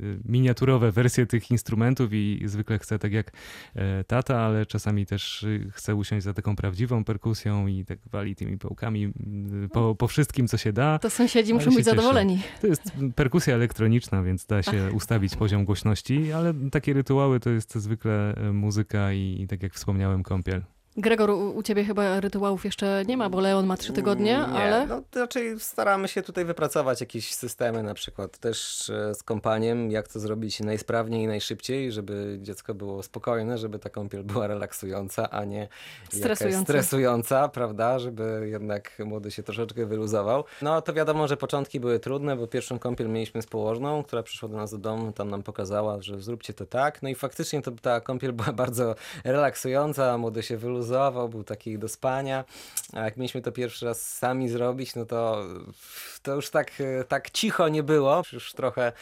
y, 0.00 0.18
miniaturowe 0.24 0.92
wersje 0.92 1.26
tych 1.26 1.50
instrumentów 1.50 2.12
i 2.12 2.42
zwykle 2.44 2.78
chce 2.78 2.98
tak 2.98 3.12
jak 3.12 3.32
e, 3.74 4.04
tata, 4.04 4.40
ale 4.40 4.66
czasami 4.66 5.06
też 5.06 5.46
chce 5.72 5.94
usiąść 5.94 6.24
za 6.24 6.34
taką 6.34 6.56
prawdziwą 6.56 7.04
perkusją 7.04 7.66
i 7.66 7.84
tak 7.84 7.98
wali 8.10 8.36
tymi 8.36 8.58
pałkami 8.58 9.12
po, 9.72 9.94
po 9.94 10.08
wszystkim, 10.08 10.48
co 10.48 10.56
się 10.56 10.72
da. 10.72 10.98
To 10.98 11.10
sąsiedzi 11.10 11.54
muszą 11.54 11.70
być 11.70 11.84
zadowoleni. 11.84 12.42
To 12.60 12.66
jest 12.66 12.92
perkusja 13.14 13.54
elektroniczna, 13.54 14.22
więc 14.22 14.46
da 14.46 14.62
się 14.62 14.92
ustawić 14.92 15.36
poziom 15.36 15.64
głośności, 15.64 16.32
ale 16.32 16.54
takie 16.70 16.92
rytuały 16.92 17.40
to 17.40 17.50
jest 17.50 17.74
zwykle 17.74 18.34
muzyka 18.52 19.12
i, 19.12 19.42
i 19.42 19.46
tak 19.46 19.62
jak 19.62 19.74
wspomniałem, 19.74 20.15
kąpiel. 20.22 20.64
Gregor, 20.98 21.30
u, 21.30 21.62
ciebie 21.62 21.84
chyba 21.84 22.20
rytuałów 22.20 22.64
jeszcze 22.64 23.02
nie 23.06 23.16
ma, 23.16 23.30
bo 23.30 23.40
Leon 23.40 23.66
ma 23.66 23.76
trzy 23.76 23.92
tygodnie, 23.92 24.36
Mm, 24.38 24.52
Nie, 24.52 24.58
ale 24.58 24.86
no 24.86 25.02
to 25.10 25.20
raczej 25.20 25.60
staramy 25.60 26.08
się 26.08 26.22
tutaj 26.22 26.44
wypracować 26.44 27.00
jakieś 27.00 27.34
systemy, 27.34 27.82
na 27.82 27.94
przykład 27.94 28.38
też 28.38 28.90
e, 28.90 29.14
z 29.14 29.22
kąpaniem, 29.22 29.90
jak 29.90 30.08
to 30.08 30.20
zrobić 30.20 30.60
najsprawniej 30.60 31.22
i 31.22 31.26
najszybciej, 31.26 31.92
żeby 31.92 32.38
dziecko 32.42 32.74
było 32.74 33.02
spokojne, 33.02 33.58
żeby 33.58 33.78
ta 33.78 33.90
kąpiel 33.90 34.24
była 34.24 34.46
relaksująca, 34.46 35.30
a 35.30 35.44
nie 35.44 35.68
Stresująca. 36.12 36.62
stresująca, 36.64 37.48
prawda, 37.48 37.98
żeby 37.98 38.48
jednak 38.50 38.92
młody 39.04 39.30
się 39.30 39.42
troszeczkę 39.42 39.86
wyluzował. 39.86 40.44
No 40.62 40.82
to 40.82 40.92
wiadomo, 40.92 41.28
że 41.28 41.36
początki 41.36 41.80
były 41.80 41.98
trudne, 42.00 42.36
bo 42.36 42.46
pierwszą 42.46 42.78
kąpiel 42.78 43.08
mieliśmy 43.08 43.42
z 43.42 43.46
położną, 43.46 44.02
która 44.02 44.22
przyszła 44.22 44.48
do 44.48 44.56
nas 44.56 44.70
do 44.70 44.78
domu, 44.78 45.12
tam 45.12 45.30
nam 45.30 45.42
pokazała, 45.42 46.02
że 46.02 46.20
zróbcie 46.20 46.54
to 46.54 46.66
tak, 46.66 47.02
no 47.02 47.08
i 47.08 47.14
faktycznie 47.14 47.62
to, 47.62 47.70
ta 47.82 48.00
kąpiel 48.00 48.32
była 48.32 48.52
bardzo 48.62 48.94
relaksująca, 49.24 50.18
młody 50.18 50.42
się 50.42 50.56
wyluzował, 50.56 50.85
był 51.28 51.44
taki 51.44 51.78
do 51.78 51.88
spania, 51.88 52.44
a 52.92 53.00
jak 53.00 53.16
mieliśmy 53.16 53.42
to 53.42 53.52
pierwszy 53.52 53.86
raz 53.86 54.16
sami 54.16 54.48
zrobić, 54.48 54.94
no 54.94 55.06
to, 55.06 55.44
to 56.22 56.34
już 56.34 56.50
tak, 56.50 56.72
e, 56.80 57.04
tak 57.04 57.30
cicho 57.30 57.68
nie 57.68 57.82
było, 57.82 58.22
już 58.32 58.52
trochę 58.52 58.92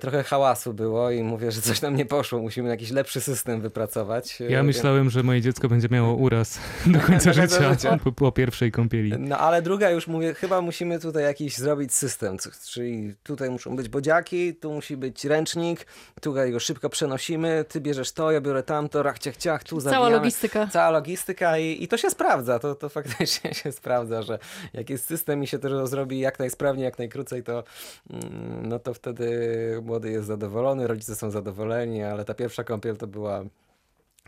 Trochę 0.00 0.22
hałasu 0.22 0.74
było 0.74 1.10
i 1.10 1.22
mówię, 1.22 1.52
że 1.52 1.60
coś 1.60 1.82
nam 1.82 1.96
nie 1.96 2.06
poszło. 2.06 2.38
Musimy 2.38 2.68
jakiś 2.68 2.90
lepszy 2.90 3.20
system 3.20 3.60
wypracować. 3.60 4.40
e, 4.40 4.44
Ja 4.50 4.62
myślałem, 4.62 5.10
że 5.10 5.22
moje 5.22 5.40
dziecko 5.40 5.68
będzie 5.68 5.88
miało 5.90 6.14
uraz 6.14 6.58
do 6.86 7.00
końca 7.00 7.32
życia, 7.32 7.70
życia. 7.72 7.98
Po, 8.04 8.12
po 8.12 8.32
pierwszej 8.32 8.72
kąpieli. 8.72 9.12
No 9.18 9.38
ale 9.38 9.62
druga 9.62 9.90
już 9.90 10.06
mówię, 10.06 10.34
chyba 10.34 10.60
musimy 10.60 10.98
tutaj 10.98 11.22
jakiś 11.22 11.56
zrobić 11.56 11.94
system, 11.94 12.36
czyli 12.70 13.14
tutaj 13.22 13.50
muszą 13.50 13.76
być 13.76 13.88
bodziaki, 13.88 14.54
tu 14.54 14.72
musi 14.72 14.96
być 14.96 15.24
ręcznik, 15.24 15.86
tutaj 16.20 16.52
go 16.52 16.60
szybko 16.60 16.88
przenosimy, 16.88 17.64
ty 17.68 17.80
bierzesz 17.80 18.12
to, 18.12 18.32
ja 18.32 18.40
biorę 18.40 18.62
tamto, 18.62 19.02
rach, 19.02 19.18
ciach, 19.18 19.36
ciach, 19.36 19.64
tu 19.64 19.68
cała 19.80 19.80
zawijamy. 19.80 20.10
logistyka. 20.16 20.66
Cała 20.66 20.90
logistyka 20.90 21.58
i, 21.58 21.82
i 21.84 21.88
to 21.88 21.96
się 21.96 22.10
sprawdza, 22.10 22.58
to, 22.58 22.74
to 22.74 22.88
faktycznie 22.88 23.54
się 23.62 23.72
sprawdza, 23.72 24.22
że 24.22 24.38
jak 24.72 24.90
jest 24.90 25.06
system 25.06 25.42
i 25.42 25.46
się 25.46 25.58
to 25.58 25.86
zrobi 25.86 26.18
jak 26.18 26.38
najsprawniej, 26.38 26.84
jak 26.84 26.98
najkrócej, 26.98 27.42
to, 27.42 27.64
mm, 28.10 28.66
no 28.68 28.78
to 28.78 28.94
wtedy 28.94 29.67
młody 29.82 30.10
jest 30.10 30.26
zadowolony, 30.26 30.86
rodzice 30.86 31.16
są 31.16 31.30
zadowoleni, 31.30 32.02
ale 32.02 32.24
ta 32.24 32.34
pierwsza 32.34 32.64
kąpiel 32.64 32.96
to 32.96 33.06
była 33.06 33.44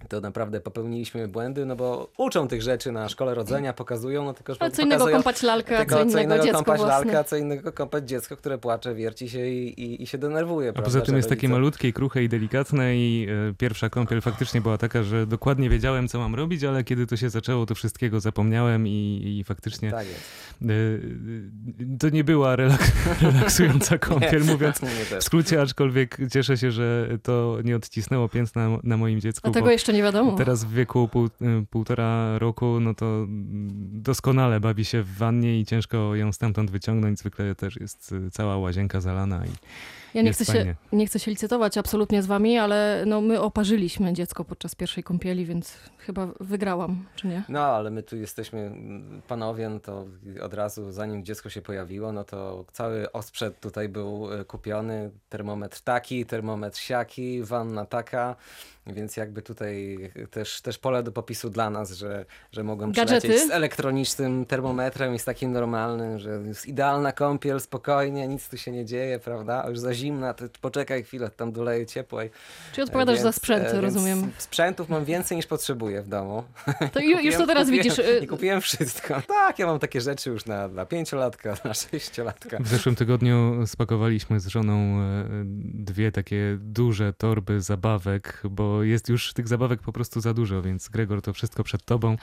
to 0.08 0.20
naprawdę 0.20 0.60
popełniliśmy 0.60 1.28
błędy, 1.28 1.66
no 1.66 1.76
bo 1.76 2.10
uczą 2.18 2.48
tych 2.48 2.62
rzeczy 2.62 2.92
na 2.92 3.08
szkole 3.08 3.34
rodzenia, 3.34 3.72
pokazują, 3.72 4.24
no 4.24 4.34
tylko 4.34 4.54
że 4.54 4.62
Ale 4.62 4.70
co 4.70 4.82
innego 4.82 5.06
kąpać 5.06 5.42
lalkę, 5.42 5.78
a 5.78 5.84
tylko 5.84 6.06
co 6.06 6.18
innego 6.20 6.38
dziecko 6.44 6.56
kąpać 6.58 6.78
własne. 6.80 6.94
lalkę, 6.96 7.18
a 7.18 7.24
co 7.24 7.36
innego 7.36 7.72
kąpać 7.72 8.08
dziecko, 8.08 8.36
które 8.36 8.58
płacze, 8.58 8.94
wierci 8.94 9.28
się 9.28 9.48
i, 9.48 9.80
i, 9.82 10.02
i 10.02 10.06
się 10.06 10.18
denerwuje. 10.18 10.70
A 10.70 10.72
prawda, 10.72 10.86
poza 10.90 11.00
tym 11.00 11.16
jest 11.16 11.28
takie 11.28 11.40
rodzice- 11.40 11.52
malutkie, 11.60 11.88
i 11.88 11.92
kruche 11.92 12.22
i 12.24 12.28
delikatne 12.28 12.96
i 12.96 13.26
e, 13.50 13.54
pierwsza 13.58 13.88
kąpiel 13.90 14.20
faktycznie 14.20 14.60
była 14.60 14.78
taka, 14.78 15.02
że 15.02 15.26
dokładnie 15.26 15.70
wiedziałem, 15.70 16.08
co 16.08 16.18
mam 16.18 16.34
robić, 16.34 16.64
ale 16.64 16.84
kiedy 16.84 17.06
to 17.06 17.16
się 17.16 17.30
zaczęło, 17.30 17.66
to 17.66 17.74
wszystkiego 17.74 18.20
zapomniałem 18.20 18.86
i, 18.88 19.22
i 19.40 19.44
faktycznie 19.44 19.90
Tak 19.90 20.06
jest. 20.06 20.20
e, 20.62 20.66
e, 20.66 21.98
to 21.98 22.08
nie 22.08 22.24
była 22.24 22.56
relaks 22.56 22.92
relaksująca 23.22 23.98
kąpiel, 23.98 24.44
mówiąc 24.44 24.82
Nie 24.82 24.88
w 24.88 25.08
też. 25.10 25.24
skrócie, 25.24 25.60
aczkolwiek 25.62 26.18
cieszę 26.32 26.56
się, 26.58 26.70
że 26.70 27.08
to 27.22 27.58
nie 27.64 27.76
odcisnęło 27.76 28.28
piętna 28.28 28.68
na, 28.68 28.78
na 28.82 28.96
moim 28.96 29.20
dziecku, 29.20 29.48
A 29.50 29.52
tego 29.52 29.66
bo 29.66 29.72
jeszcze 29.72 29.89
nie 29.90 30.02
wiadomo. 30.02 30.32
teraz 30.32 30.64
w 30.64 30.72
wieku 30.72 31.08
pół, 31.08 31.26
y, 31.26 31.30
półtora 31.70 32.38
roku, 32.38 32.80
no 32.80 32.94
to 32.94 33.26
doskonale 33.92 34.60
bawi 34.60 34.84
się 34.84 35.02
w 35.02 35.16
wannie 35.16 35.60
i 35.60 35.66
ciężko 35.66 36.14
ją 36.16 36.32
stamtąd 36.32 36.70
wyciągnąć. 36.70 37.18
Zwykle 37.18 37.54
też 37.54 37.76
jest 37.80 38.12
y, 38.12 38.30
cała 38.30 38.56
łazienka 38.56 39.00
zalana 39.00 39.46
i 39.46 39.50
Ja 40.14 40.22
nie 40.22 40.32
chcę, 40.32 40.44
fajnie. 40.44 40.64
się, 40.64 40.96
nie 40.96 41.06
chcę 41.06 41.18
się 41.18 41.30
licytować 41.30 41.78
absolutnie 41.78 42.22
z 42.22 42.26
wami, 42.26 42.58
ale 42.58 43.04
no, 43.06 43.20
my 43.20 43.40
oparzyliśmy 43.40 44.12
dziecko 44.12 44.44
podczas 44.44 44.74
pierwszej 44.74 45.04
kąpieli, 45.04 45.46
więc 45.46 45.76
chyba 45.98 46.28
wygrałam, 46.40 47.06
czy 47.16 47.26
nie? 47.26 47.42
No, 47.48 47.60
ale 47.60 47.90
my 47.90 48.02
tu 48.02 48.16
jesteśmy 48.16 48.60
mm, 48.60 49.22
panowie, 49.28 49.68
no 49.68 49.80
to 49.80 50.06
od 50.42 50.54
razu 50.54 50.92
zanim 50.92 51.24
dziecko 51.24 51.50
się 51.50 51.62
pojawiło, 51.62 52.12
no 52.12 52.24
to 52.24 52.64
cały 52.72 53.12
osprzęt 53.12 53.60
tutaj 53.60 53.88
był 53.88 54.32
e, 54.32 54.44
kupiony, 54.44 55.10
termometr 55.28 55.80
taki, 55.80 56.26
termometr 56.26 56.78
siaki, 56.78 57.42
wanna 57.42 57.84
taka, 57.84 58.36
więc 58.86 59.16
jakby 59.16 59.42
tutaj 59.42 59.98
też, 60.30 60.60
też 60.60 60.78
pole 60.78 61.02
do 61.02 61.12
popisu 61.12 61.50
dla 61.50 61.70
nas, 61.70 61.92
że, 61.92 62.24
że 62.52 62.64
mogłem 62.64 62.92
Gadżety? 62.92 63.20
przylecieć 63.20 63.48
z 63.48 63.50
elektronicznym 63.50 64.46
termometrem 64.46 65.14
i 65.14 65.18
z 65.18 65.24
takim 65.24 65.52
normalnym, 65.52 66.18
że 66.18 66.30
jest 66.30 66.66
idealna 66.66 67.12
kąpiel, 67.12 67.60
spokojnie, 67.60 68.28
nic 68.28 68.48
tu 68.48 68.56
się 68.56 68.72
nie 68.72 68.84
dzieje, 68.84 69.18
prawda? 69.18 69.62
A 69.64 69.68
Już 69.68 69.78
za 69.78 69.94
zimna, 70.00 70.34
to 70.34 70.44
poczekaj 70.60 71.04
chwilę, 71.04 71.30
tam 71.36 71.52
doleję 71.52 71.86
ciepłej. 71.86 72.30
Czy 72.72 72.82
odpowiadasz 72.82 73.14
Więc, 73.14 73.22
za 73.22 73.32
sprzęt, 73.32 73.64
e, 73.66 73.72
więc 73.72 73.82
rozumiem? 73.82 74.30
Sprzętów 74.38 74.88
mam 74.88 75.04
więcej 75.04 75.36
niż 75.36 75.46
potrzebuję 75.46 76.02
w 76.02 76.08
domu. 76.08 76.44
To 76.92 77.00
ju, 77.00 77.18
już 77.20 77.34
to 77.36 77.46
teraz 77.46 77.64
kupiłem, 77.64 77.84
widzisz. 77.84 77.98
y, 77.98 78.20
I 78.22 78.26
kupiłem 78.26 78.60
wszystko. 78.60 79.22
Tak, 79.50 79.58
ja 79.58 79.66
mam 79.66 79.78
takie 79.78 80.00
rzeczy 80.00 80.30
już 80.30 80.46
na, 80.46 80.68
na 80.68 80.86
pięciolatka, 80.86 81.56
na 81.64 81.74
sześciolatka. 81.74 82.58
W 82.60 82.68
zeszłym 82.68 82.94
tygodniu 82.94 83.66
spakowaliśmy 83.66 84.40
z 84.40 84.46
żoną 84.46 85.00
e, 85.00 85.24
dwie 85.74 86.12
takie 86.12 86.58
duże 86.60 87.12
torby 87.12 87.60
zabawek, 87.60 88.42
bo 88.50 88.82
jest 88.82 89.08
już 89.08 89.32
tych 89.32 89.48
zabawek 89.48 89.80
po 89.82 89.92
prostu 89.92 90.20
za 90.20 90.34
dużo, 90.34 90.62
więc 90.62 90.88
Gregor 90.88 91.22
to 91.22 91.32
wszystko 91.32 91.64
przed 91.64 91.84
tobą. 91.84 92.16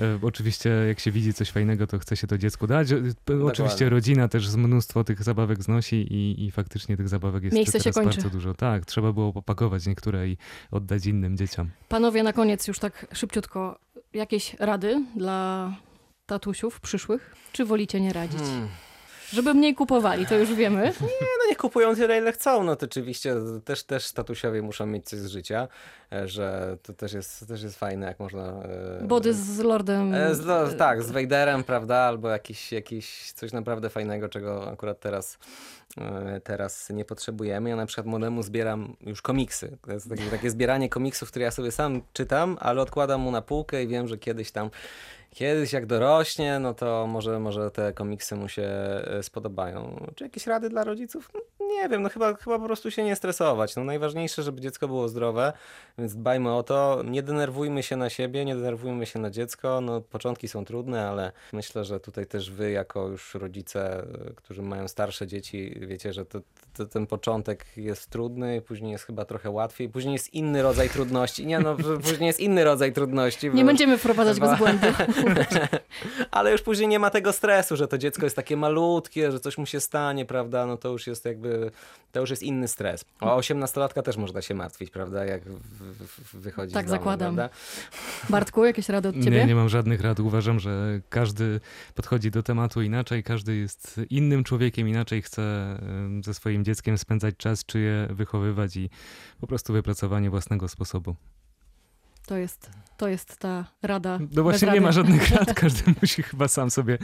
E, 0.00 0.18
Oczywiście 0.22 0.70
jak 0.88 1.00
się 1.00 1.10
widzi 1.10 1.34
coś 1.34 1.50
fajnego, 1.50 1.86
to 1.86 1.98
chce 1.98 2.16
się 2.16 2.26
to 2.26 2.38
dziecku 2.38 2.66
dać. 2.66 2.92
E, 2.92 2.96
Oczywiście 2.96 3.24
Dokładnie. 3.58 3.88
rodzina 3.88 4.28
też 4.28 4.48
z 4.48 4.56
mnóstwo 4.56 5.04
tych 5.04 5.22
zabawek 5.22 5.62
znosi 5.62 5.96
i, 5.96 6.44
i 6.46 6.50
faktycznie 6.50 6.96
tych 6.96 7.08
zabawek 7.08 7.17
jest 7.42 7.56
Miejsce 7.56 7.80
się 7.80 7.92
kończy. 7.92 8.20
bardzo 8.22 8.30
dużo. 8.30 8.54
Tak, 8.54 8.86
trzeba 8.86 9.12
było 9.12 9.32
popakować 9.32 9.86
niektóre 9.86 10.28
i 10.28 10.36
oddać 10.70 11.06
innym 11.06 11.36
dzieciom. 11.36 11.70
Panowie, 11.88 12.22
na 12.22 12.32
koniec 12.32 12.68
już 12.68 12.78
tak 12.78 13.06
szybciutko, 13.12 13.78
jakieś 14.12 14.54
rady 14.54 15.04
dla 15.16 15.72
tatusiów 16.26 16.80
przyszłych? 16.80 17.34
Czy 17.52 17.64
wolicie 17.64 18.00
nie 18.00 18.12
radzić? 18.12 18.40
Hmm. 18.40 18.68
Żeby 19.32 19.54
mniej 19.54 19.74
kupowali, 19.74 20.26
to 20.26 20.34
już 20.34 20.54
wiemy. 20.54 20.82
Nie, 21.00 21.08
no 21.38 21.50
nie 21.50 21.56
kupują 21.56 21.94
tyle, 21.94 22.18
ile 22.18 22.32
chcą. 22.32 22.64
No 22.64 22.76
to 22.76 22.86
oczywiście 22.86 23.34
też, 23.64 23.82
też 23.82 24.04
statusiowie 24.04 24.62
muszą 24.62 24.86
mieć 24.86 25.08
coś 25.08 25.18
z 25.18 25.26
życia, 25.26 25.68
e, 26.12 26.28
że 26.28 26.76
to 26.82 26.92
też 26.92 27.12
jest, 27.12 27.48
też 27.48 27.62
jest 27.62 27.78
fajne, 27.78 28.06
jak 28.06 28.20
można... 28.20 28.42
e, 29.02 29.06
Body 29.06 29.34
z 29.34 29.58
Lordem. 29.58 30.14
E, 30.14 30.34
Z, 30.34 30.78
tak, 30.78 31.02
z 31.02 31.10
Vaderem, 31.10 31.64
prawda? 31.64 31.96
Albo 31.96 32.28
jakiś, 32.28 32.72
jakiś 32.72 33.32
coś 33.32 33.52
naprawdę 33.52 33.90
fajnego, 33.90 34.28
czego 34.28 34.70
akurat 34.70 35.00
teraz, 35.00 35.38
teraz 36.44 36.90
nie 36.90 37.04
potrzebujemy. 37.04 37.70
Ja 37.70 37.76
na 37.76 37.86
przykład 37.86 38.06
młodemu 38.06 38.42
zbieram 38.42 38.96
już 39.00 39.22
komiksy. 39.22 39.76
To 39.86 39.92
jest 39.92 40.08
takie, 40.08 40.24
takie 40.24 40.50
zbieranie 40.50 40.88
komiksów, 40.88 41.28
które 41.30 41.44
ja 41.44 41.50
sobie 41.50 41.72
sam 41.72 42.02
czytam, 42.12 42.56
ale 42.60 42.82
odkładam 42.82 43.20
mu 43.20 43.30
na 43.30 43.42
półkę 43.42 43.82
i 43.82 43.88
wiem, 43.88 44.08
że 44.08 44.18
kiedyś 44.18 44.50
tam 44.50 44.70
Kiedyś 45.38 45.72
jak 45.72 45.86
dorośnie, 45.86 46.58
no 46.58 46.74
to 46.74 47.06
może, 47.06 47.40
może 47.40 47.70
te 47.70 47.92
komiksy 47.92 48.36
mu 48.36 48.48
się 48.48 48.62
e, 48.62 49.22
spodobają. 49.22 50.06
Czy 50.14 50.24
jakieś 50.24 50.46
rady 50.46 50.68
dla 50.68 50.84
rodziców? 50.84 51.30
No, 51.34 51.40
nie 51.66 51.88
wiem, 51.88 52.02
no 52.02 52.08
chyba, 52.08 52.34
chyba 52.34 52.58
po 52.58 52.64
prostu 52.64 52.90
się 52.90 53.04
nie 53.04 53.16
stresować. 53.16 53.76
No 53.76 53.84
najważniejsze, 53.84 54.42
żeby 54.42 54.60
dziecko 54.60 54.88
było 54.88 55.08
zdrowe, 55.08 55.52
więc 55.98 56.14
dbajmy 56.14 56.54
o 56.54 56.62
to. 56.62 57.02
Nie 57.04 57.22
denerwujmy 57.22 57.82
się 57.82 57.96
na 57.96 58.10
siebie, 58.10 58.44
nie 58.44 58.54
denerwujmy 58.54 59.06
się 59.06 59.18
na 59.18 59.30
dziecko. 59.30 59.80
No 59.80 60.00
początki 60.00 60.48
są 60.48 60.64
trudne, 60.64 61.08
ale 61.08 61.32
myślę, 61.52 61.84
że 61.84 62.00
tutaj 62.00 62.26
też 62.26 62.50
wy 62.50 62.70
jako 62.70 63.08
już 63.08 63.34
rodzice, 63.34 63.98
e, 63.98 64.04
którzy 64.34 64.62
mają 64.62 64.88
starsze 64.88 65.26
dzieci, 65.26 65.80
wiecie, 65.80 66.12
że 66.12 66.24
to, 66.24 66.40
to, 66.76 66.86
ten 66.86 67.06
początek 67.06 67.66
jest 67.76 68.10
trudny, 68.10 68.62
później 68.62 68.92
jest 68.92 69.04
chyba 69.04 69.24
trochę 69.24 69.50
łatwiej, 69.50 69.88
później 69.88 70.12
jest 70.12 70.34
inny 70.34 70.62
rodzaj 70.62 70.88
trudności. 70.88 71.46
Nie 71.46 71.58
no, 71.58 71.76
później 72.02 72.26
jest 72.26 72.40
inny 72.40 72.64
rodzaj 72.64 72.92
trudności. 72.92 73.50
Nie 73.50 73.64
będziemy 73.64 73.98
wprowadzać 73.98 74.34
Chyba- 74.34 74.56
z 74.56 74.58
błędu. 74.58 74.86
ale 76.30 76.52
już 76.52 76.62
później 76.62 76.88
nie 76.88 76.98
ma 76.98 77.10
tego 77.10 77.32
stresu, 77.32 77.76
że 77.76 77.88
to 77.88 77.98
dziecko 77.98 78.26
jest 78.26 78.36
takie 78.36 78.56
malutkie, 78.56 79.32
że 79.32 79.40
coś 79.40 79.58
mu 79.58 79.66
się 79.66 79.80
stanie, 79.80 80.24
prawda? 80.24 80.66
No 80.66 80.76
to 80.76 80.88
już 80.88 81.06
jest 81.06 81.24
jakby, 81.24 81.70
to 82.12 82.20
już 82.20 82.30
jest 82.30 82.42
inny 82.42 82.68
stres. 82.68 83.04
O 83.20 83.38
18-latka 83.38 84.02
też 84.02 84.16
można 84.16 84.42
się 84.42 84.54
martwić, 84.54 84.90
prawda? 84.90 85.24
Jak 85.24 85.44
w, 85.44 86.06
w, 86.06 86.36
wychodzi 86.36 86.74
Tak 86.74 86.86
z 86.86 86.88
domu, 86.90 86.98
zakładam. 86.98 87.34
prawda? 87.36 87.56
Bartku, 88.30 88.64
jakieś 88.64 88.88
rady 88.88 89.08
od 89.08 89.14
ciebie? 89.14 89.30
Nie, 89.30 89.46
nie 89.46 89.54
mam 89.54 89.68
żadnych 89.68 90.00
rad. 90.00 90.20
Uważam, 90.20 90.60
że 90.60 91.00
każdy 91.08 91.60
podchodzi 91.94 92.30
do 92.30 92.42
tematu 92.42 92.82
inaczej, 92.82 93.22
każdy 93.22 93.56
jest 93.56 94.00
innym 94.10 94.44
człowiekiem, 94.44 94.88
inaczej 94.88 95.22
chce 95.22 95.76
ze 96.24 96.34
swoim 96.34 96.64
dzieckiem 96.64 96.98
spędzać 96.98 97.34
czas, 97.36 97.64
czy 97.64 97.78
je 97.78 98.08
wychowywać 98.10 98.76
i 98.76 98.90
po 99.40 99.46
prostu 99.46 99.72
wypracowanie 99.72 100.30
własnego 100.30 100.68
sposobu. 100.68 101.16
To 102.28 102.36
jest, 102.36 102.70
to 102.96 103.08
jest 103.08 103.36
ta 103.38 103.64
rada. 103.82 104.18
No 104.32 104.42
właśnie 104.42 104.68
nie 104.70 104.80
ma 104.80 104.86
rady. 104.86 104.92
żadnych 104.92 105.30
rad, 105.36 105.54
każdy 105.54 105.94
musi 106.02 106.22
chyba 106.22 106.48
sam 106.48 106.70
sobie 106.70 106.98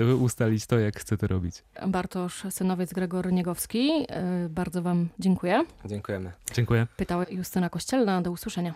e, 0.00 0.14
ustalić 0.14 0.66
to, 0.66 0.78
jak 0.78 0.98
chce 1.00 1.16
to 1.16 1.26
robić. 1.26 1.64
Bartosz 1.86 2.42
Synowiec, 2.50 2.92
Gregor 2.92 3.32
Niegowski. 3.32 3.90
y, 4.44 4.48
Bardzo 4.48 4.82
wam 4.82 5.08
dziękuję. 5.18 5.64
Dziękujemy. 5.84 6.32
Dziękuję. 6.54 6.86
Pytała 6.96 7.24
Justyna 7.30 7.70
Kościelna. 7.70 8.22
Do 8.22 8.30
usłyszenia. 8.30 8.74